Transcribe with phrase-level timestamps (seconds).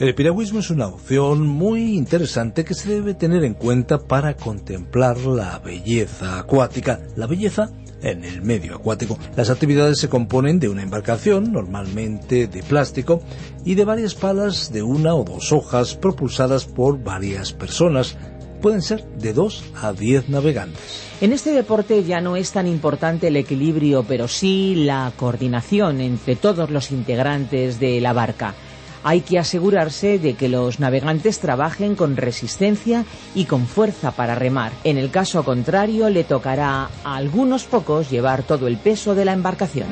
[0.00, 5.18] El piragüismo es una opción muy interesante que se debe tener en cuenta para contemplar
[5.18, 9.18] la belleza acuática, la belleza en el medio acuático.
[9.36, 13.20] Las actividades se componen de una embarcación, normalmente de plástico,
[13.62, 18.16] y de varias palas de una o dos hojas propulsadas por varias personas.
[18.62, 21.02] Pueden ser de dos a diez navegantes.
[21.20, 26.36] En este deporte ya no es tan importante el equilibrio, pero sí la coordinación entre
[26.36, 28.54] todos los integrantes de la barca
[29.02, 34.72] hay que asegurarse de que los navegantes trabajen con resistencia y con fuerza para remar.
[34.84, 39.32] En el caso contrario, le tocará a algunos pocos llevar todo el peso de la
[39.32, 39.88] embarcación.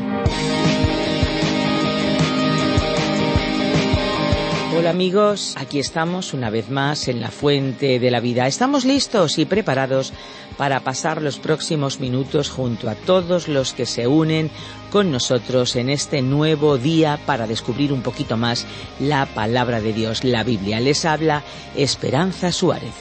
[4.79, 8.47] Hola amigos, aquí estamos una vez más en la fuente de la vida.
[8.47, 10.12] Estamos listos y preparados
[10.56, 14.53] para pasar los próximos minutos junto a todos los que se unen
[14.91, 18.67] con nosotros en este nuevo día para descubrir un poquito más
[19.00, 20.80] la palabra de Dios, la Biblia.
[20.80, 21.42] Les habla
[21.77, 22.95] Esperanza Suárez.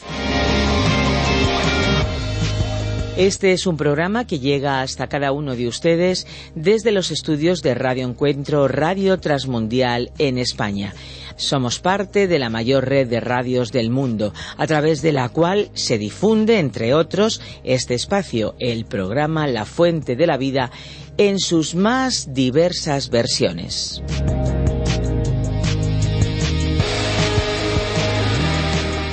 [3.18, 7.74] Este es un programa que llega hasta cada uno de ustedes desde los estudios de
[7.74, 10.94] Radio Encuentro Radio Transmundial en España.
[11.36, 15.70] Somos parte de la mayor red de radios del mundo, a través de la cual
[15.74, 20.72] se difunde, entre otros, este espacio, el programa La Fuente de la Vida,
[21.18, 24.02] en sus más diversas versiones.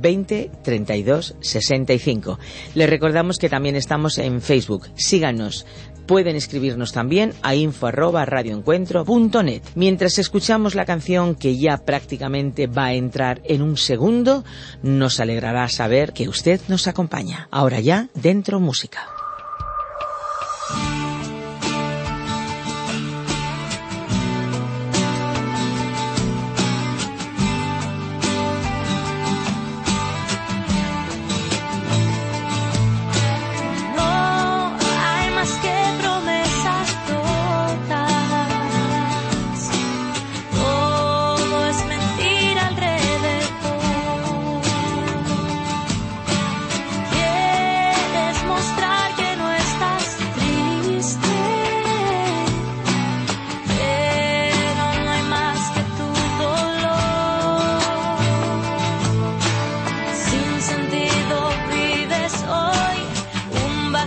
[0.00, 2.38] 20 32 65.
[2.74, 4.88] Les recordamos que también estamos en Facebook.
[4.94, 5.66] Síganos.
[6.06, 7.90] Pueden escribirnos también a info
[9.74, 14.44] Mientras escuchamos la canción que ya prácticamente va a entrar en un segundo,
[14.82, 17.48] nos alegrará saber que usted nos acompaña.
[17.50, 19.15] Ahora ya, dentro música.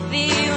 [0.08, 0.49] The.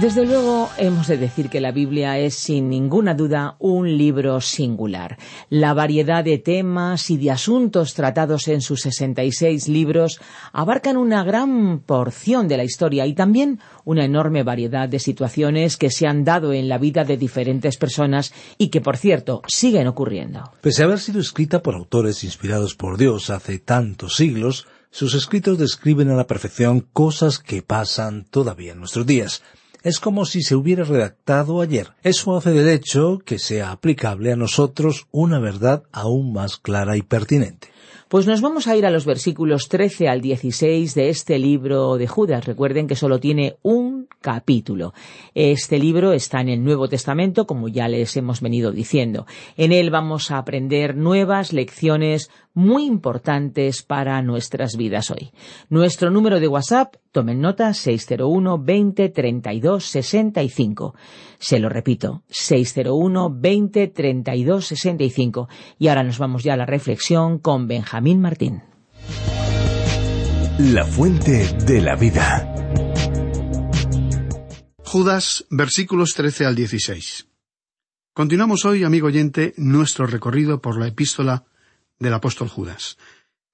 [0.00, 5.18] Desde luego, hemos de decir que la Biblia es sin ninguna duda un libro singular.
[5.50, 10.18] La variedad de temas y de asuntos tratados en sus 66 libros
[10.54, 15.90] abarcan una gran porción de la historia y también una enorme variedad de situaciones que
[15.90, 20.50] se han dado en la vida de diferentes personas y que, por cierto, siguen ocurriendo.
[20.62, 25.58] Pese a haber sido escrita por autores inspirados por Dios hace tantos siglos, sus escritos
[25.58, 29.42] describen a la perfección cosas que pasan todavía en nuestros días
[29.82, 31.88] es como si se hubiera redactado ayer.
[32.02, 37.02] Eso hace del hecho que sea aplicable a nosotros una verdad aún más clara y
[37.02, 37.68] pertinente.
[38.10, 42.08] Pues nos vamos a ir a los versículos 13 al 16 de este libro de
[42.08, 42.44] Judas.
[42.44, 44.94] Recuerden que solo tiene un capítulo.
[45.32, 49.26] Este libro está en el Nuevo Testamento, como ya les hemos venido diciendo.
[49.56, 55.30] En él vamos a aprender nuevas lecciones muy importantes para nuestras vidas hoy.
[55.68, 60.94] Nuestro número de WhatsApp, tomen nota, 601 20 32 65.
[61.38, 65.48] Se lo repito, 601 20 32 65.
[65.78, 68.62] Y ahora nos vamos ya a la reflexión con Benjamín Martín.
[70.58, 72.54] La fuente de la vida.
[74.84, 77.28] Judas, versículos 13 al 16.
[78.12, 81.44] Continuamos hoy, amigo oyente, nuestro recorrido por la epístola
[81.98, 82.98] del apóstol Judas.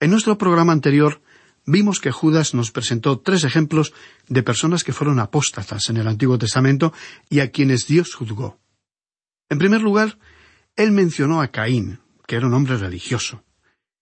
[0.01, 1.21] En nuestro programa anterior
[1.67, 3.93] vimos que Judas nos presentó tres ejemplos
[4.29, 6.93] de personas que fueron apóstatas en el Antiguo Testamento
[7.29, 8.59] y a quienes Dios juzgó.
[9.49, 10.19] En primer lugar,
[10.77, 13.45] él mencionó a Caín, que era un hombre religioso.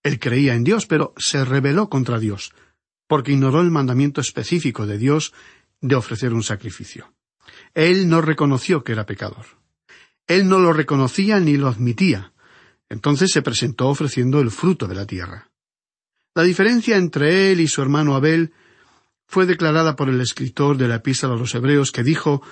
[0.02, 2.52] Él creía en Dios, pero se rebeló contra Dios,
[3.06, 5.32] porque ignoró el mandamiento específico de Dios
[5.80, 7.12] de ofrecer un sacrificio.
[7.74, 9.46] Él no reconoció que era pecador.
[10.26, 12.32] Él no lo reconocía ni lo admitía,
[12.88, 15.50] entonces se presentó ofreciendo el fruto de la tierra.
[16.34, 18.52] La diferencia entre él y su hermano Abel
[19.26, 22.42] fue declarada por el escritor de la epístola a los Hebreos que dijo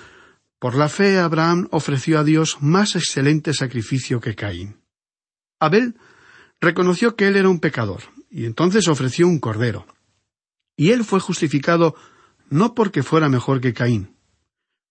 [0.57, 4.77] Por la fe Abraham ofreció a Dios más excelente sacrificio que Caín.
[5.59, 5.95] Abel
[6.61, 9.85] reconoció que él era un pecador, y entonces ofreció un cordero.
[10.77, 11.95] Y él fue justificado
[12.49, 14.15] no porque fuera mejor que Caín.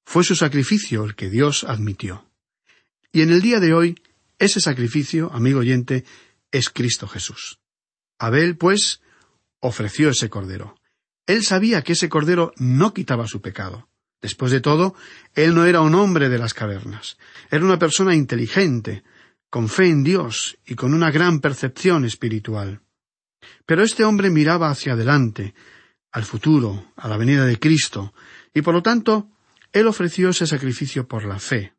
[0.05, 2.27] Fue su sacrificio el que Dios admitió.
[3.11, 3.99] Y en el día de hoy,
[4.39, 6.05] ese sacrificio, amigo oyente,
[6.51, 7.62] es Cristo Jesús.
[8.23, 9.01] Abel, pues,
[9.59, 10.77] ofreció ese cordero.
[11.27, 13.89] Él sabía que ese cordero no quitaba su pecado.
[14.21, 14.95] Después de todo,
[15.35, 17.19] él no era un hombre de las cavernas.
[17.51, 19.03] Era una persona inteligente,
[19.51, 22.81] con fe en Dios y con una gran percepción espiritual.
[23.67, 25.55] Pero este hombre miraba hacia adelante,
[26.13, 28.15] al futuro, a la venida de Cristo,
[28.55, 29.31] y por lo tanto,
[29.73, 31.75] él ofreció ese sacrificio por la fe.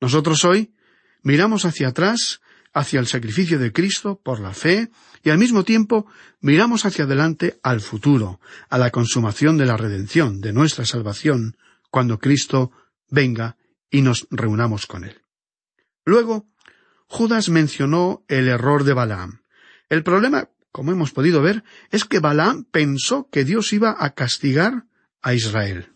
[0.00, 0.72] Nosotros hoy
[1.22, 2.40] miramos hacia atrás,
[2.76, 4.90] hacia el sacrificio de Cristo por la fe,
[5.22, 6.06] y al mismo tiempo
[6.40, 11.56] miramos hacia adelante al futuro, a la consumación de la redención, de nuestra salvación,
[11.90, 12.70] cuando Cristo
[13.08, 13.56] venga
[13.90, 15.22] y nos reunamos con Él.
[16.04, 16.46] Luego,
[17.06, 19.40] Judas mencionó el error de Balaam.
[19.88, 24.84] El problema, como hemos podido ver, es que Balaam pensó que Dios iba a castigar
[25.22, 25.92] a Israel.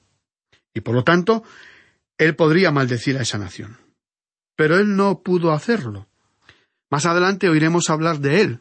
[0.73, 1.45] Y por lo tanto,
[2.17, 3.79] él podría maldecir a esa nación
[4.61, 6.10] pero él no pudo hacerlo.
[6.90, 8.61] Más adelante oiremos hablar de él,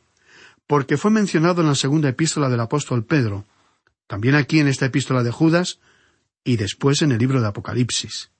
[0.67, 3.45] porque fue mencionado en la segunda epístola del apóstol Pedro,
[4.07, 5.79] también aquí en esta epístola de Judas,
[6.43, 8.31] y después en el libro de Apocalipsis.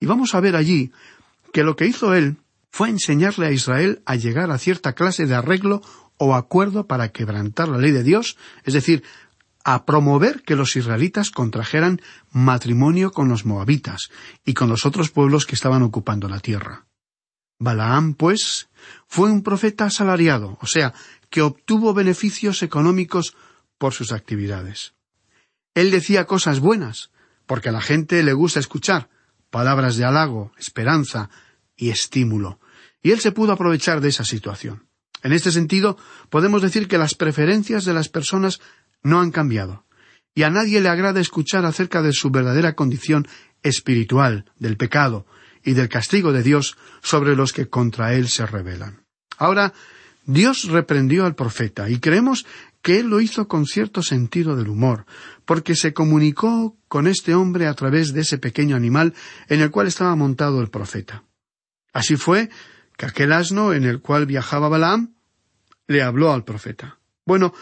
[0.00, 0.92] Y vamos a ver allí
[1.52, 2.36] que lo que hizo él
[2.70, 5.82] fue enseñarle a Israel a llegar a cierta clase de arreglo
[6.16, 9.04] o acuerdo para quebrantar la ley de Dios, es decir,
[9.64, 12.00] a promover que los israelitas contrajeran
[12.32, 14.10] matrimonio con los moabitas
[14.44, 16.86] y con los otros pueblos que estaban ocupando la tierra.
[17.58, 18.68] Balaam, pues,
[19.06, 20.94] fue un profeta asalariado, o sea,
[21.30, 23.36] que obtuvo beneficios económicos
[23.78, 24.94] por sus actividades.
[25.74, 27.10] Él decía cosas buenas,
[27.46, 29.08] porque a la gente le gusta escuchar
[29.50, 31.30] palabras de halago, esperanza
[31.76, 32.60] y estímulo,
[33.02, 34.86] y él se pudo aprovechar de esa situación.
[35.22, 35.96] En este sentido,
[36.30, 38.60] podemos decir que las preferencias de las personas
[39.02, 39.84] no han cambiado,
[40.34, 43.26] y a nadie le agrada escuchar acerca de su verdadera condición
[43.62, 45.26] espiritual, del pecado
[45.64, 49.04] y del castigo de Dios sobre los que contra él se rebelan.
[49.38, 49.72] Ahora,
[50.24, 52.46] Dios reprendió al profeta, y creemos
[52.80, 55.06] que él lo hizo con cierto sentido del humor,
[55.44, 59.14] porque se comunicó con este hombre a través de ese pequeño animal
[59.48, 61.24] en el cual estaba montado el profeta.
[61.92, 62.50] Así fue
[62.96, 65.14] que aquel asno en el cual viajaba Balaam
[65.86, 66.98] le habló al profeta.
[67.24, 67.54] Bueno,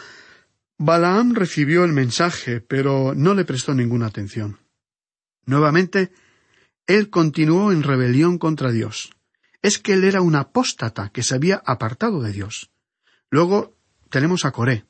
[0.77, 4.59] Balaam recibió el mensaje, pero no le prestó ninguna atención.
[5.45, 6.11] Nuevamente,
[6.87, 9.11] él continuó en rebelión contra Dios.
[9.61, 12.71] Es que él era un apóstata que se había apartado de Dios.
[13.29, 13.75] Luego
[14.09, 14.85] tenemos a Coré.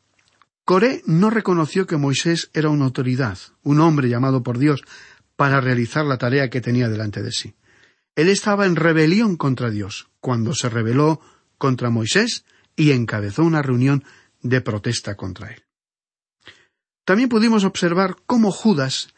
[0.64, 4.84] Coré no reconoció que Moisés era una autoridad, un hombre llamado por Dios,
[5.36, 7.56] para realizar la tarea que tenía delante de sí.
[8.16, 11.22] Él estaba en rebelión contra Dios cuando se rebeló
[11.58, 12.46] contra Moisés
[12.76, 14.04] y encabezó una reunión
[14.42, 15.64] de protesta contra él.
[17.06, 19.14] También pudimos observar cómo Judas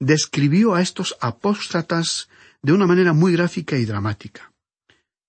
[0.00, 2.28] describió a estos apóstatas
[2.62, 4.52] de una manera muy gráfica y dramática.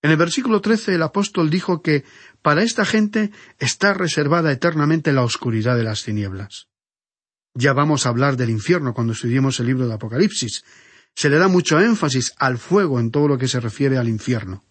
[0.02, 2.06] En el versículo trece el apóstol dijo que
[2.42, 6.68] para esta gente está reservada eternamente la oscuridad de las tinieblas.
[7.54, 10.64] Ya vamos a hablar del infierno cuando estudiemos el libro de Apocalipsis.
[11.16, 14.64] Se le da mucho énfasis al fuego en todo lo que se refiere al infierno.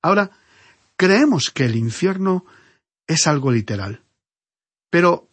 [0.00, 0.30] Ahora,
[0.96, 2.46] creemos que el infierno
[3.06, 4.02] es algo literal.
[4.88, 5.28] Pero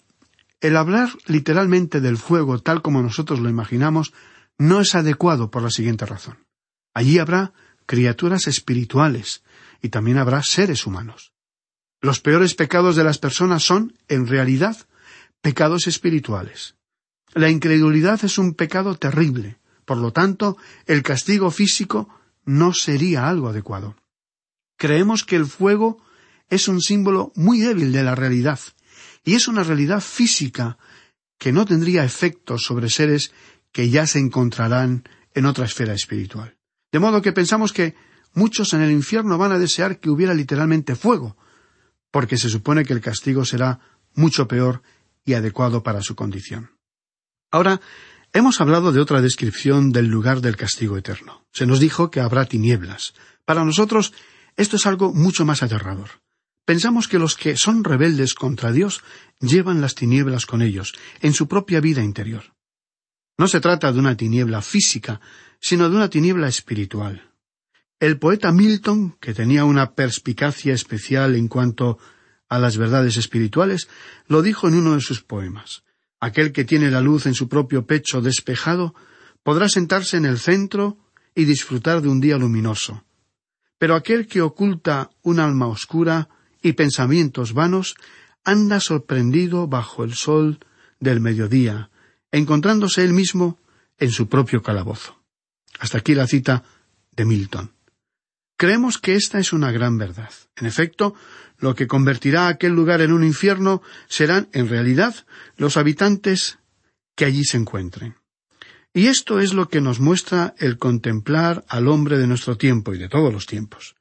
[0.62, 4.14] el hablar literalmente del fuego tal como nosotros lo imaginamos
[4.58, 6.38] no es adecuado por la siguiente razón.
[6.94, 7.54] Allí habrá
[7.86, 9.44] criaturas espirituales
[9.82, 11.34] y también habrá seres humanos.
[12.02, 14.78] Los peores pecados de las personas son, en realidad,
[15.42, 16.76] pecados espirituales.
[17.34, 22.10] La incredulidad es un pecado terrible, por lo tanto, el castigo físico
[22.46, 23.96] no sería algo adecuado.
[24.78, 26.02] Creemos que el fuego
[26.50, 28.60] es un símbolo muy débil de la realidad,
[29.24, 30.78] y es una realidad física
[31.38, 33.32] que no tendría efecto sobre seres
[33.72, 36.58] que ya se encontrarán en otra esfera espiritual.
[36.92, 37.96] De modo que pensamos que
[38.34, 41.38] muchos en el infierno van a desear que hubiera literalmente fuego,
[42.12, 43.80] porque se supone que el castigo será
[44.16, 44.82] mucho peor
[45.24, 46.72] y adecuado para su condición.
[47.52, 47.80] Ahora,
[48.34, 51.46] hemos hablado de otra descripción del lugar del castigo eterno.
[51.52, 53.14] Se nos dijo que habrá tinieblas.
[53.46, 54.14] Para nosotros,
[54.56, 56.10] esto es algo mucho más aterrador.
[56.70, 59.02] Pensamos que los que son rebeldes contra Dios
[59.40, 62.54] llevan las tinieblas con ellos, en su propia vida interior.
[63.40, 65.20] No se trata de una tiniebla física,
[65.60, 67.32] sino de una tiniebla espiritual.
[68.00, 71.98] El poeta Milton, que tenía una perspicacia especial en cuanto
[72.48, 73.90] a las verdades espirituales,
[74.28, 75.82] lo dijo en uno de sus poemas.
[76.20, 78.94] Aquel que tiene la luz en su propio pecho despejado
[79.42, 81.00] podrá sentarse en el centro
[81.34, 83.06] y disfrutar de un día luminoso.
[83.80, 86.30] Pero aquel que oculta un alma oscura
[86.62, 87.96] y pensamientos vanos,
[88.44, 90.60] anda sorprendido bajo el sol
[91.00, 91.90] del mediodía,
[92.32, 93.60] encontrándose él mismo
[93.98, 95.22] en su propio calabozo.
[95.80, 96.64] Hasta aquí la cita
[97.12, 97.72] de Milton.
[98.58, 100.32] Creemos que esta es una gran verdad.
[100.58, 101.16] En efecto,
[101.58, 105.16] lo que convertirá aquel lugar en un infierno serán, en realidad,
[105.56, 106.60] los habitantes
[107.16, 108.16] que allí se encuentren.
[108.94, 112.98] Y esto es lo que nos muestra el contemplar al hombre de nuestro tiempo y
[112.98, 113.96] de todos los tiempos.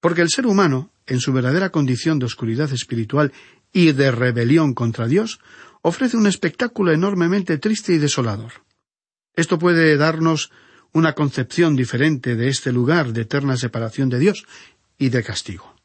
[0.00, 3.32] Porque el ser humano, en su verdadera condición de oscuridad espiritual
[3.72, 5.40] y de rebelión contra Dios,
[5.82, 8.52] ofrece un espectáculo enormemente triste y desolador.
[9.34, 10.50] Esto puede darnos
[10.92, 14.46] una concepción diferente de este lugar de eterna separación de Dios
[14.98, 15.76] y de castigo.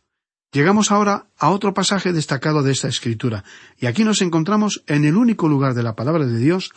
[0.53, 3.43] Llegamos ahora a otro pasaje destacado de esta escritura,
[3.77, 6.71] y aquí nos encontramos en el único lugar de la palabra de Dios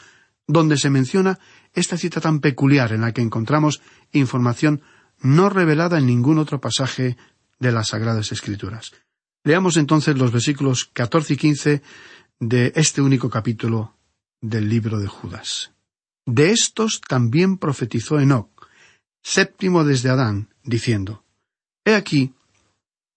[0.47, 1.39] donde se menciona
[1.73, 3.81] esta cita tan peculiar en la que encontramos
[4.13, 4.83] información
[5.21, 7.17] no revelada en ningún otro pasaje
[7.65, 8.93] de las Sagradas Escrituras.
[9.43, 11.83] Leamos entonces los versículos catorce y quince
[12.39, 13.97] de este único capítulo
[14.41, 15.73] del libro de Judas.
[16.27, 18.69] De estos también profetizó Enoc,
[19.23, 21.25] séptimo desde Adán, diciendo
[21.85, 22.35] He aquí,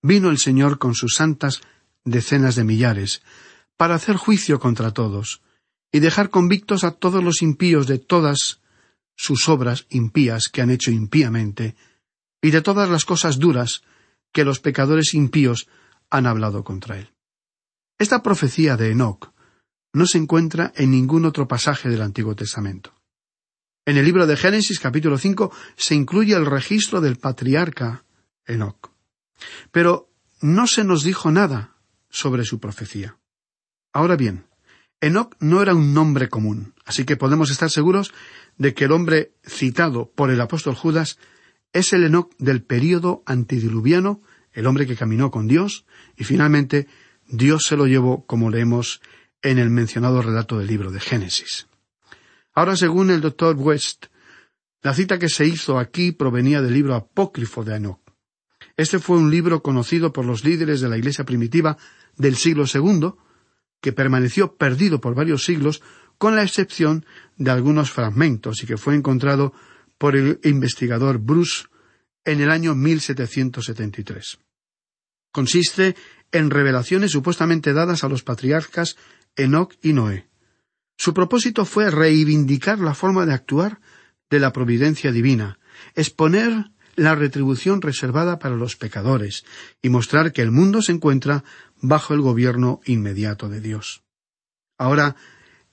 [0.01, 1.61] vino el Señor con sus santas
[2.05, 3.21] decenas de millares,
[3.75, 5.41] para hacer juicio contra todos,
[5.91, 8.61] y dejar convictos a todos los impíos de todas
[9.15, 11.75] sus obras impías que han hecho impíamente,
[12.41, 13.83] y de todas las cosas duras
[14.31, 15.67] que los pecadores impíos
[16.09, 17.13] han hablado contra él.
[17.97, 19.31] Esta profecía de Enoc
[19.93, 22.93] no se encuentra en ningún otro pasaje del Antiguo Testamento.
[23.85, 28.03] En el libro de Génesis capítulo 5 se incluye el registro del patriarca
[28.45, 28.91] Enoc.
[29.71, 31.75] Pero no se nos dijo nada
[32.09, 33.17] sobre su profecía.
[33.93, 34.45] Ahora bien,
[35.01, 38.13] Enoc no era un nombre común, así que podemos estar seguros
[38.57, 41.17] de que el hombre citado por el apóstol Judas
[41.73, 44.21] es el Enoc del período antediluviano,
[44.51, 46.87] el hombre que caminó con Dios, y finalmente
[47.27, 49.01] Dios se lo llevó, como leemos
[49.41, 51.67] en el mencionado relato del libro de Génesis.
[52.53, 54.07] Ahora, según el doctor West,
[54.81, 58.01] la cita que se hizo aquí provenía del libro apócrifo de Enoch.
[58.75, 61.77] Este fue un libro conocido por los líderes de la Iglesia primitiva
[62.15, 63.13] del siglo II,
[63.81, 65.81] que permaneció perdido por varios siglos,
[66.17, 67.05] con la excepción
[67.37, 69.53] de algunos fragmentos, y que fue encontrado
[69.97, 71.65] por el investigador Bruce
[72.25, 74.39] en el año 1773.
[75.31, 75.95] Consiste
[76.31, 78.97] en revelaciones supuestamente dadas a los patriarcas
[79.35, 80.27] Enoch y Noé.
[80.97, 83.79] Su propósito fue reivindicar la forma de actuar
[84.29, 85.59] de la providencia divina,
[85.95, 89.45] exponer la retribución reservada para los pecadores
[89.81, 91.43] y mostrar que el mundo se encuentra
[91.79, 94.03] bajo el gobierno inmediato de Dios.
[94.79, 95.15] Ahora,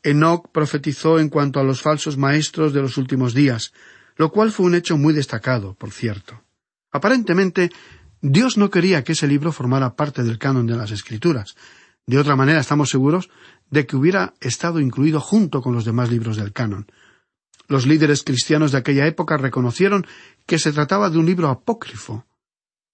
[0.02, 3.72] Enoch profetizó en cuanto a los falsos maestros de los últimos días,
[4.16, 6.42] lo cual fue un hecho muy destacado, por cierto.
[6.92, 7.70] Aparentemente,
[8.20, 11.56] Dios no quería que ese libro formara parte del canon de las Escrituras.
[12.06, 13.28] De otra manera, estamos seguros
[13.70, 16.86] de que hubiera estado incluido junto con los demás libros del canon.
[17.66, 20.06] Los líderes cristianos de aquella época reconocieron
[20.46, 22.26] que se trataba de un libro apócrifo.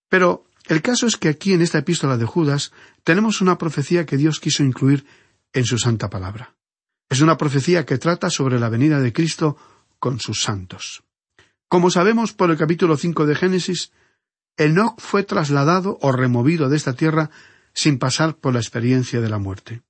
[0.08, 2.72] Pero el caso es que aquí en esta epístola de Judas
[3.04, 5.04] tenemos una profecía que Dios quiso incluir
[5.52, 6.54] en su santa palabra.
[7.08, 9.56] Es una profecía que trata sobre la venida de Cristo
[9.98, 11.02] con sus santos.
[11.70, 13.92] Como sabemos por el capítulo cinco de Génesis,
[14.56, 17.30] Enoch fue trasladado o removido de esta tierra
[17.72, 19.82] sin pasar por la experiencia de la muerte.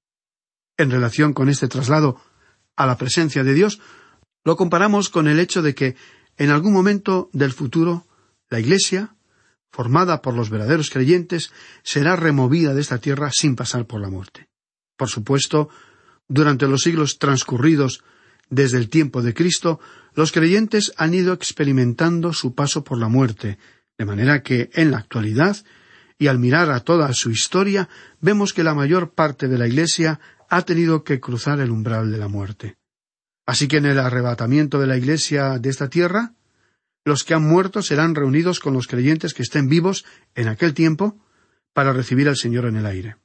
[0.76, 2.20] En relación con este traslado
[2.76, 3.80] a la presencia de Dios,
[4.44, 5.96] lo comparamos con el hecho de que
[6.37, 8.06] en algún momento del futuro
[8.50, 9.16] la Iglesia,
[9.72, 11.50] formada por los verdaderos creyentes,
[11.82, 14.50] será removida de esta tierra sin pasar por la muerte.
[14.99, 15.70] Por supuesto,
[16.28, 18.04] durante los siglos transcurridos
[18.50, 19.80] desde el tiempo de Cristo,
[20.14, 23.59] los creyentes han ido experimentando su paso por la muerte,
[23.97, 25.57] de manera que, en la actualidad,
[26.19, 27.88] y al mirar a toda su historia,
[28.21, 32.19] vemos que la mayor parte de la Iglesia ha tenido que cruzar el umbral de
[32.19, 32.76] la muerte.
[33.47, 36.34] Así que en el arrebatamiento de la Iglesia de esta tierra,
[37.04, 41.19] los que han muerto serán reunidos con los creyentes que estén vivos en aquel tiempo
[41.73, 43.17] para recibir al Señor en el aire.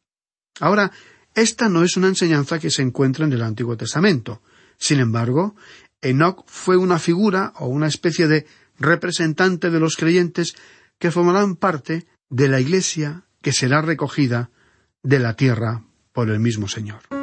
[0.60, 0.92] Ahora,
[1.34, 4.42] esta no es una enseñanza que se encuentra en el Antiguo Testamento.
[4.78, 5.56] Sin embargo,
[6.02, 8.46] Enoch fue una figura o una especie de
[8.78, 10.56] representante de los creyentes
[11.00, 14.50] que formarán parte de la Iglesia que será recogida
[15.04, 17.15] de la tierra por el mismo Señor.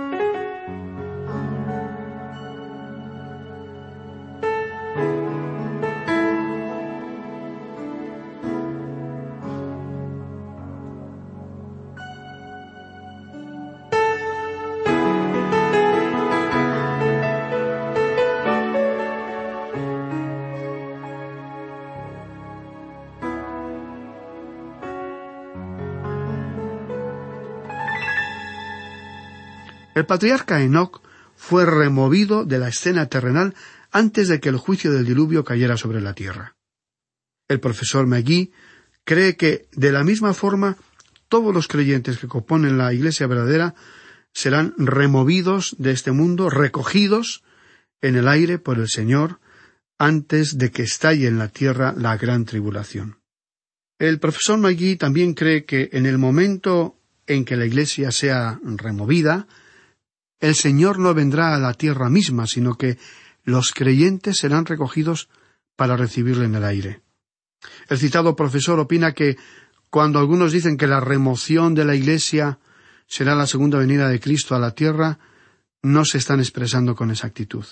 [30.02, 31.00] El patriarca Enoch
[31.36, 33.54] fue removido de la escena terrenal
[33.92, 36.56] antes de que el juicio del diluvio cayera sobre la tierra.
[37.46, 38.50] El profesor McGee
[39.04, 40.76] cree que, de la misma forma,
[41.28, 43.76] todos los creyentes que componen la Iglesia verdadera
[44.34, 47.44] serán removidos de este mundo, recogidos
[48.00, 49.38] en el aire por el Señor,
[49.98, 53.20] antes de que estalle en la tierra la gran tribulación.
[54.00, 59.46] El profesor McGee también cree que en el momento en que la Iglesia sea removida,
[60.42, 62.98] el Señor no vendrá a la tierra misma, sino que
[63.44, 65.28] los creyentes serán recogidos
[65.76, 67.00] para recibirle en el aire.
[67.88, 69.36] El citado profesor opina que
[69.88, 72.58] cuando algunos dicen que la remoción de la Iglesia
[73.06, 75.20] será la segunda venida de Cristo a la tierra,
[75.80, 77.64] no se están expresando con exactitud.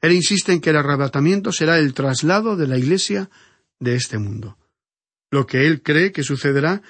[0.00, 3.30] Él insiste en que el arrebatamiento será el traslado de la Iglesia
[3.78, 4.58] de este mundo.
[5.30, 6.82] Lo que él cree que sucederá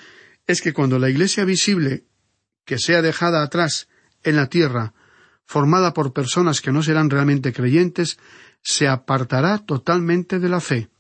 [0.47, 2.05] es que cuando la Iglesia visible
[2.65, 3.87] que sea dejada atrás
[4.23, 4.95] en la tierra
[5.51, 8.21] formada por personas que no serán realmente creyentes,
[8.63, 10.91] se apartará totalmente de la fe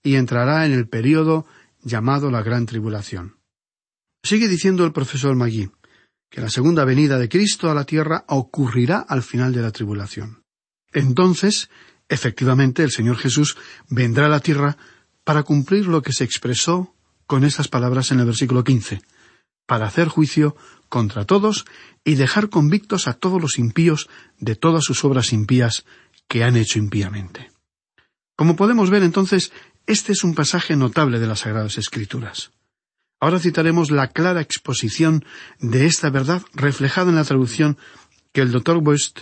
[0.00, 1.44] y entrará en el período
[1.82, 3.40] llamado la Gran Tribulación.
[4.22, 5.72] Sigue diciendo el profesor Magui
[6.30, 10.44] que la segunda venida de Cristo a la tierra ocurrirá al final de la tribulación.
[10.92, 11.68] Entonces,
[12.08, 13.56] efectivamente, el Señor Jesús
[13.88, 14.76] vendrá a la tierra
[15.24, 16.94] para cumplir lo que se expresó
[17.26, 19.02] con estas palabras en el versículo quince
[19.66, 20.54] para hacer juicio
[20.88, 21.64] contra todos
[22.04, 25.84] y dejar convictos a todos los impíos de todas sus obras impías
[26.28, 27.50] que han hecho impíamente.
[28.36, 29.52] Como podemos ver entonces,
[29.86, 32.50] este es un pasaje notable de las Sagradas Escrituras.
[33.20, 35.24] Ahora citaremos la clara exposición
[35.58, 37.78] de esta verdad reflejada en la traducción
[38.32, 39.20] que el doctor West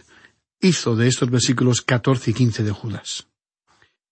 [0.60, 3.28] hizo de estos versículos catorce y quince de Judas.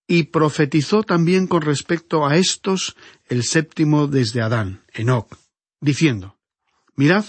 [0.07, 5.37] Y profetizó también con respecto a estos el séptimo desde Adán, Enoch,
[5.81, 6.37] diciendo,
[7.03, 7.25] Mirad,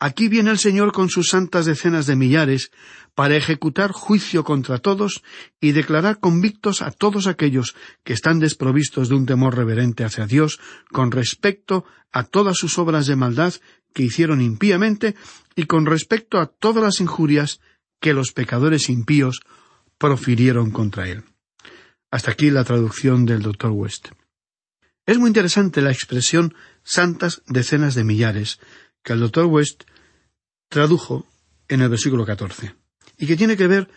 [0.00, 2.72] aquí viene el Señor con sus santas decenas de millares
[3.14, 5.22] para ejecutar juicio contra todos
[5.60, 10.58] y declarar convictos a todos aquellos que están desprovistos de un temor reverente hacia Dios
[10.90, 13.54] con respecto a todas sus obras de maldad
[13.94, 15.14] que hicieron impíamente
[15.54, 17.60] y con respecto a todas las injurias
[18.00, 19.38] que los pecadores impíos
[19.98, 21.22] profirieron contra él.
[22.10, 24.08] Hasta aquí la traducción del doctor West.
[25.06, 28.58] Es muy interesante la expresión santas decenas de millares
[29.06, 29.84] que el doctor West
[30.68, 31.28] tradujo
[31.68, 32.74] en el versículo catorce
[33.16, 33.88] y que tiene que ver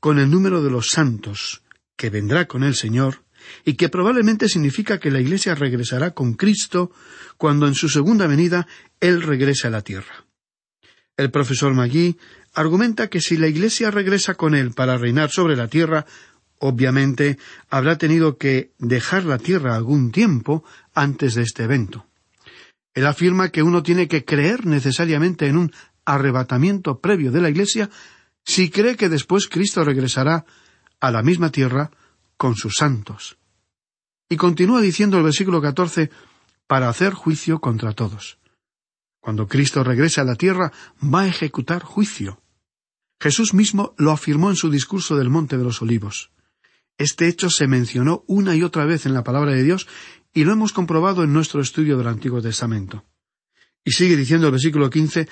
[0.00, 1.62] con el número de los santos
[1.96, 3.24] que vendrá con el Señor
[3.66, 6.90] y que probablemente significa que la Iglesia regresará con Cristo
[7.36, 8.66] cuando en su segunda venida
[9.00, 10.24] Él regrese a la tierra.
[11.18, 12.16] El profesor Magui
[12.54, 16.06] argumenta que si la Iglesia regresa con él para reinar sobre la tierra,
[16.58, 17.36] obviamente
[17.68, 22.06] habrá tenido que dejar la tierra algún tiempo antes de este evento.
[22.94, 25.72] Él afirma que uno tiene que creer necesariamente en un
[26.04, 27.90] arrebatamiento previo de la Iglesia
[28.44, 30.44] si cree que después Cristo regresará
[31.00, 31.90] a la misma tierra
[32.36, 33.36] con sus santos.
[34.28, 36.10] Y continúa diciendo el versículo catorce
[36.66, 38.38] para hacer juicio contra todos.
[39.20, 42.42] Cuando Cristo regrese a la tierra, va a ejecutar juicio.
[43.20, 46.30] Jesús mismo lo afirmó en su discurso del Monte de los Olivos.
[46.98, 49.88] Este hecho se mencionó una y otra vez en la palabra de Dios
[50.34, 53.04] y lo hemos comprobado en nuestro estudio del Antiguo Testamento.
[53.84, 55.28] Y sigue diciendo el versículo quince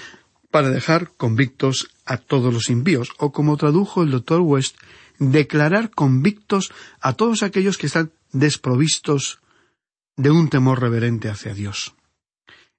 [0.51, 4.77] para dejar convictos a todos los impíos, o como tradujo el doctor West,
[5.19, 9.41] declarar convictos a todos aquellos que están desprovistos
[10.17, 11.95] de un temor reverente hacia Dios.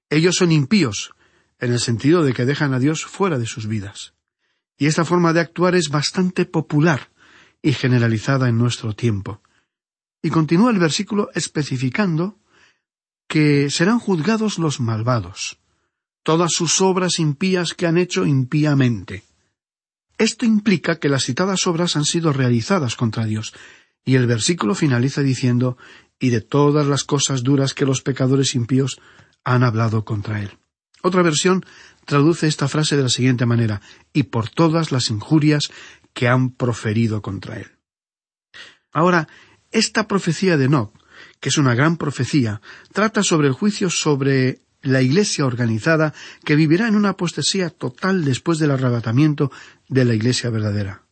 [0.08, 1.12] Ellos son impíos,
[1.58, 4.14] en el sentido de que dejan a Dios fuera de sus vidas.
[4.78, 7.10] Y esta forma de actuar es bastante popular
[7.62, 9.40] y generalizada en nuestro tiempo.
[10.24, 12.38] Y continúa el versículo especificando
[13.28, 15.58] que serán juzgados los malvados,
[16.22, 19.22] todas sus obras impías que han hecho impíamente.
[20.16, 23.52] Esto implica que las citadas obras han sido realizadas contra Dios,
[24.02, 25.76] y el versículo finaliza diciendo
[26.18, 28.98] y de todas las cosas duras que los pecadores impíos
[29.44, 30.52] han hablado contra él.
[31.02, 31.66] Otra versión
[32.06, 33.82] traduce esta frase de la siguiente manera
[34.14, 35.70] y por todas las injurias
[36.14, 37.72] que han proferido contra él.
[38.90, 39.28] Ahora,
[39.74, 40.94] esta profecía de Enoch,
[41.40, 46.86] que es una gran profecía, trata sobre el juicio sobre la iglesia organizada que vivirá
[46.88, 49.50] en una apostasía total después del arrebatamiento
[49.88, 51.02] de la iglesia verdadera.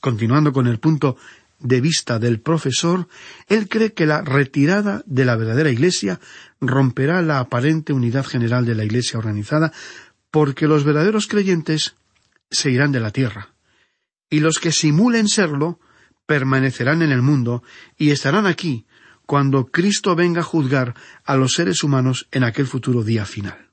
[0.00, 1.16] Continuando con el punto
[1.58, 3.08] de vista del profesor,
[3.48, 6.20] él cree que la retirada de la verdadera Iglesia
[6.60, 9.72] romperá la aparente unidad general de la Iglesia organizada,
[10.30, 11.94] porque los verdaderos creyentes
[12.50, 13.54] se irán de la tierra,
[14.28, 15.78] y los que simulen serlo
[16.26, 17.62] permanecerán en el mundo
[17.96, 18.86] y estarán aquí
[19.26, 23.70] cuando Cristo venga a juzgar a los seres humanos en aquel futuro día final.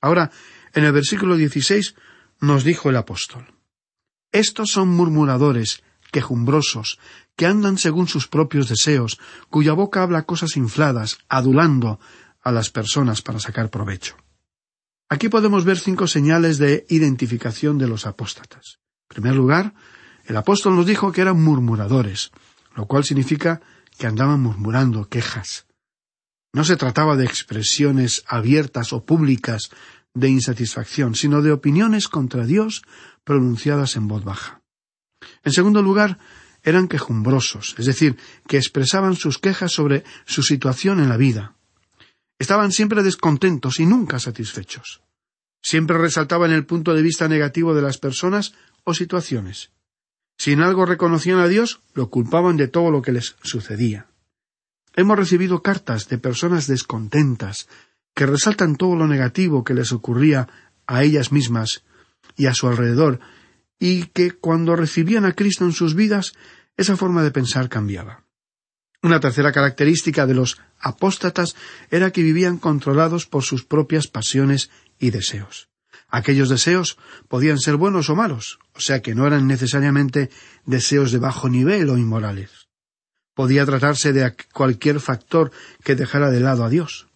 [0.00, 0.30] Ahora,
[0.72, 1.94] en el versículo 16
[2.40, 3.54] nos dijo el apóstol,
[4.32, 6.98] Estos son murmuradores, quejumbrosos,
[7.36, 12.00] que andan según sus propios deseos, cuya boca habla cosas infladas, adulando
[12.42, 14.16] a las personas para sacar provecho.
[15.08, 18.78] Aquí podemos ver cinco señales de identificación de los apóstatas.
[19.10, 19.74] En primer lugar,
[20.30, 22.30] el apóstol nos dijo que eran murmuradores,
[22.76, 23.60] lo cual significa
[23.98, 25.66] que andaban murmurando quejas.
[26.52, 29.70] No se trataba de expresiones abiertas o públicas
[30.14, 32.84] de insatisfacción, sino de opiniones contra Dios
[33.24, 34.62] pronunciadas en voz baja.
[35.42, 36.20] En segundo lugar,
[36.62, 38.16] eran quejumbrosos, es decir,
[38.46, 41.56] que expresaban sus quejas sobre su situación en la vida.
[42.38, 45.02] Estaban siempre descontentos y nunca satisfechos.
[45.60, 49.72] Siempre resaltaban el punto de vista negativo de las personas o situaciones.
[50.40, 54.06] Si en algo reconocían a Dios, lo culpaban de todo lo que les sucedía.
[54.96, 57.68] Hemos recibido cartas de personas descontentas,
[58.14, 60.48] que resaltan todo lo negativo que les ocurría
[60.86, 61.84] a ellas mismas
[62.38, 63.20] y a su alrededor,
[63.78, 66.32] y que cuando recibían a Cristo en sus vidas,
[66.78, 68.24] esa forma de pensar cambiaba.
[69.02, 71.54] Una tercera característica de los apóstatas
[71.90, 75.69] era que vivían controlados por sus propias pasiones y deseos.
[76.10, 80.30] Aquellos deseos podían ser buenos o malos, o sea que no eran necesariamente
[80.64, 82.68] deseos de bajo nivel o inmorales.
[83.34, 85.52] Podía tratarse de cualquier factor
[85.84, 87.06] que dejara de lado a Dios.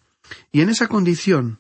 [0.53, 1.59] Y en esa condición,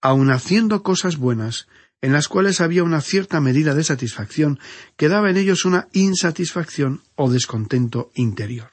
[0.00, 1.66] aun haciendo cosas buenas,
[2.02, 4.60] en las cuales había una cierta medida de satisfacción,
[4.96, 8.70] quedaba en ellos una insatisfacción o descontento interior.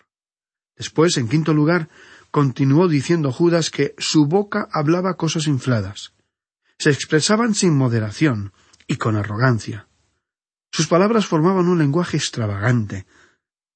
[0.76, 1.90] Después, en quinto lugar,
[2.32, 6.13] continuó diciendo Judas que su boca hablaba cosas infladas.
[6.84, 8.52] Se expresaban sin moderación
[8.88, 9.88] y con arrogancia.
[10.70, 13.06] Sus palabras formaban un lenguaje extravagante,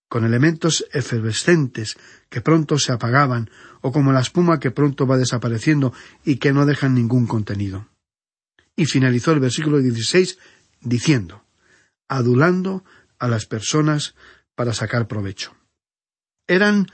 [0.10, 1.96] con elementos efervescentes
[2.28, 5.94] que pronto se apagaban, o como la espuma que pronto va desapareciendo
[6.26, 7.88] y que no dejan ningún contenido
[8.76, 10.38] y finalizó el versículo 16
[10.82, 11.46] diciendo,
[12.10, 12.84] adulando
[13.20, 14.16] a las personas
[14.54, 15.56] para sacar provecho.
[16.46, 16.88] Eran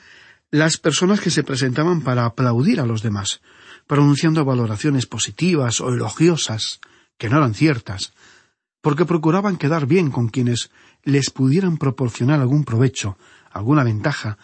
[0.54, 3.42] las personas que se presentaban para aplaudir a los demás,
[3.88, 6.80] pronunciando valoraciones positivas o elogiosas,
[7.18, 8.14] que no eran ciertas,
[8.80, 10.70] porque procuraban quedar bien con quienes
[11.02, 13.18] les pudieran proporcionar algún provecho,
[13.50, 14.38] alguna ventaja,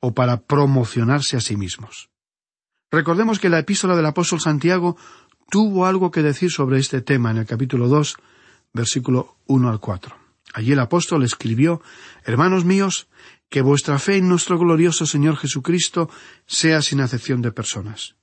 [0.00, 2.10] o para promocionarse a sí mismos.
[2.90, 4.98] Recordemos que la epístola del apóstol Santiago
[5.48, 8.16] tuvo algo que decir sobre este tema en el capítulo dos,
[8.74, 10.14] versículo uno al cuatro.
[10.52, 11.80] Allí el apóstol escribió
[12.22, 13.08] Hermanos míos,
[13.48, 16.10] que vuestra fe en nuestro glorioso Señor Jesucristo
[16.46, 18.16] sea sin acepción de personas.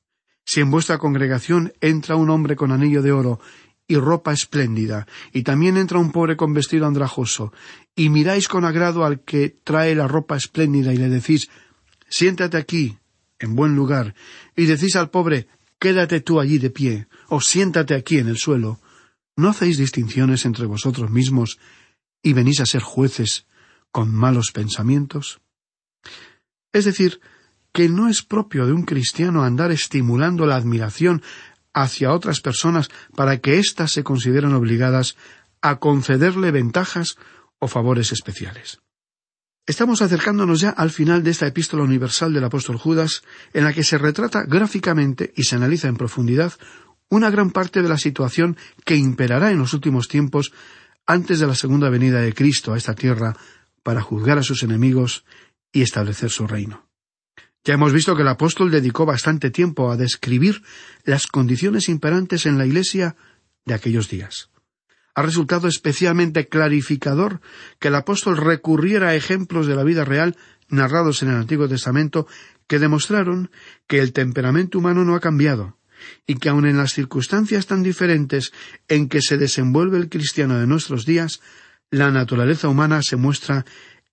[0.43, 3.39] Si en vuestra congregación entra un hombre con anillo de oro
[3.87, 7.53] y ropa espléndida, y también entra un pobre con vestido andrajoso,
[7.95, 11.49] y miráis con agrado al que trae la ropa espléndida y le decís
[12.09, 12.97] siéntate aquí,
[13.39, 14.15] en buen lugar,
[14.55, 15.47] y decís al pobre
[15.79, 18.79] quédate tú allí de pie, o siéntate aquí en el suelo,
[19.35, 21.57] ¿no hacéis distinciones entre vosotros mismos
[22.21, 23.47] y venís a ser jueces
[23.91, 25.41] con malos pensamientos?
[26.73, 27.19] Es decir,
[27.73, 31.21] que no es propio de un cristiano andar estimulando la admiración
[31.73, 35.15] hacia otras personas para que éstas se consideren obligadas
[35.61, 37.15] a concederle ventajas
[37.59, 38.79] o favores especiales.
[39.67, 43.21] Estamos acercándonos ya al final de esta epístola universal del apóstol Judas,
[43.53, 46.53] en la que se retrata gráficamente y se analiza en profundidad
[47.09, 50.51] una gran parte de la situación que imperará en los últimos tiempos
[51.05, 53.35] antes de la segunda venida de Cristo a esta tierra
[53.83, 55.25] para juzgar a sus enemigos
[55.71, 56.87] y establecer su reino.
[57.63, 60.63] Ya hemos visto que el apóstol dedicó bastante tiempo a describir
[61.03, 63.15] las condiciones imperantes en la Iglesia
[63.65, 64.49] de aquellos días.
[65.13, 67.41] Ha resultado especialmente clarificador
[67.79, 70.37] que el apóstol recurriera a ejemplos de la vida real
[70.69, 72.27] narrados en el Antiguo Testamento
[72.65, 73.51] que demostraron
[73.87, 75.77] que el temperamento humano no ha cambiado,
[76.25, 78.53] y que aun en las circunstancias tan diferentes
[78.87, 81.41] en que se desenvuelve el cristiano de nuestros días,
[81.91, 83.65] la naturaleza humana se muestra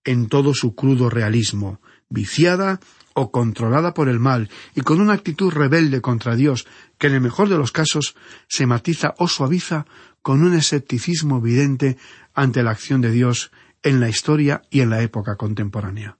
[0.05, 2.81] en todo su crudo realismo, viciada
[3.14, 6.67] o controlada por el mal y con una actitud rebelde contra Dios
[6.99, 8.17] que en el mejor de los casos
[8.49, 9.87] se matiza o suaviza
[10.23, 11.97] con un escepticismo evidente
[12.35, 13.51] ante la acción de Dios
[13.83, 16.19] en la historia y en la época contemporánea.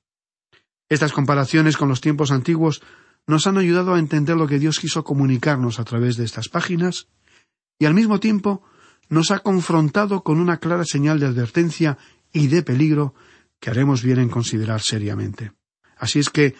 [0.89, 2.83] Estas comparaciones con los tiempos antiguos
[3.27, 7.09] nos han ayudado a entender lo que Dios quiso comunicarnos a través de estas páginas
[7.79, 8.63] y al mismo tiempo
[9.09, 11.99] nos ha confrontado con una clara señal de advertencia
[12.33, 13.15] y de peligro
[13.61, 15.53] que haremos bien en considerar seriamente.
[15.97, 16.55] Así es que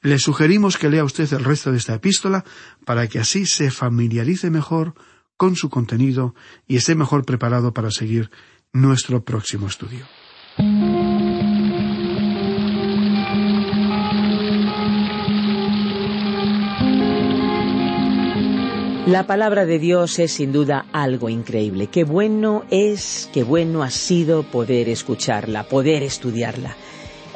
[0.00, 2.44] le sugerimos que lea usted el resto de esta epístola
[2.84, 4.94] para que así se familiarice mejor
[5.36, 6.34] con su contenido
[6.66, 8.30] y esté mejor preparado para seguir
[8.72, 10.06] nuestro próximo estudio.
[19.06, 21.88] La palabra de Dios es sin duda algo increíble.
[21.88, 26.76] Qué bueno es, qué bueno ha sido poder escucharla, poder estudiarla.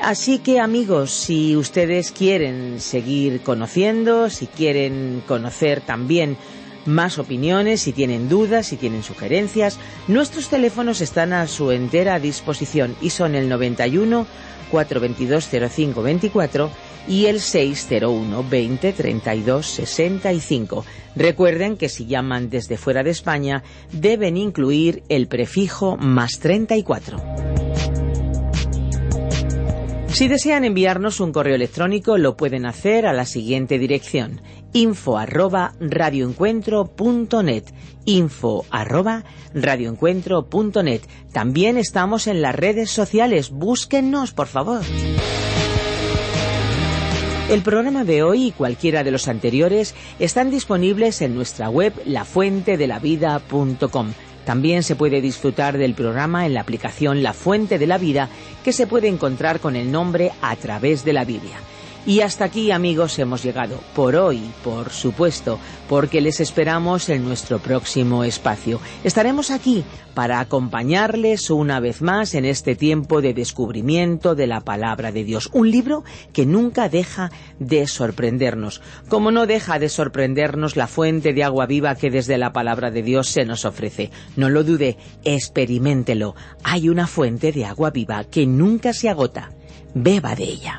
[0.00, 6.36] Así que amigos, si ustedes quieren seguir conociendo, si quieren conocer también
[6.84, 12.94] más opiniones, si tienen dudas, si tienen sugerencias, nuestros teléfonos están a su entera disposición
[13.00, 14.24] y son el 91
[14.70, 16.70] 422 0524
[17.08, 20.84] y el 601 20 32 65.
[21.14, 27.22] Recuerden que si llaman desde fuera de España deben incluir el prefijo más 34.
[30.08, 34.40] Si desean enviarnos un correo electrónico lo pueden hacer a la siguiente dirección
[34.72, 37.64] info arroba radioencuentro.net
[38.06, 38.64] info
[39.54, 44.80] radioencuentro.net También estamos en las redes sociales, búsquennos por favor.
[47.48, 54.12] El programa de hoy y cualquiera de los anteriores están disponibles en nuestra web lafuentedelavida.com.
[54.44, 58.30] También se puede disfrutar del programa en la aplicación La Fuente de la Vida,
[58.64, 61.60] que se puede encontrar con el nombre a través de la Biblia.
[62.06, 63.80] Y hasta aquí, amigos, hemos llegado.
[63.96, 68.80] Por hoy, por supuesto, porque les esperamos en nuestro próximo espacio.
[69.02, 69.82] Estaremos aquí
[70.14, 75.50] para acompañarles una vez más en este tiempo de descubrimiento de la palabra de Dios.
[75.52, 78.82] Un libro que nunca deja de sorprendernos.
[79.08, 83.02] Como no deja de sorprendernos la fuente de agua viva que desde la palabra de
[83.02, 84.12] Dios se nos ofrece.
[84.36, 86.36] No lo dude, experimentelo.
[86.62, 89.50] Hay una fuente de agua viva que nunca se agota.
[89.92, 90.78] Beba de ella.